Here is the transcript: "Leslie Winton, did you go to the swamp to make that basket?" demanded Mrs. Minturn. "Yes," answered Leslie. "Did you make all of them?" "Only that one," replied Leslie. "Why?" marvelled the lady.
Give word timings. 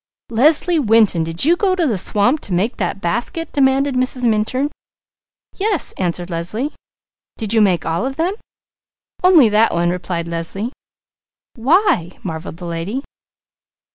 "Leslie 0.31 0.79
Winton, 0.79 1.23
did 1.23 1.45
you 1.45 1.55
go 1.55 1.75
to 1.75 1.85
the 1.85 1.95
swamp 1.95 2.39
to 2.39 2.53
make 2.53 2.77
that 2.77 3.01
basket?" 3.01 3.51
demanded 3.53 3.93
Mrs. 3.93 4.27
Minturn. 4.27 4.71
"Yes," 5.59 5.91
answered 5.91 6.31
Leslie. 6.31 6.73
"Did 7.37 7.53
you 7.53 7.61
make 7.61 7.85
all 7.85 8.07
of 8.07 8.15
them?" 8.15 8.33
"Only 9.23 9.47
that 9.49 9.75
one," 9.75 9.91
replied 9.91 10.27
Leslie. 10.27 10.73
"Why?" 11.53 12.17
marvelled 12.23 12.57
the 12.57 12.65
lady. 12.65 13.03